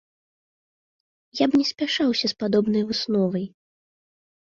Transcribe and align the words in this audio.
Я 1.43 1.49
б 1.49 1.63
не 1.63 1.69
спяшаўся 1.73 2.25
з 2.35 2.39
падобнай 2.43 2.83
высновай. 2.91 3.45